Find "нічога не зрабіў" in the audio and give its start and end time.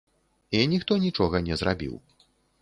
1.03-1.93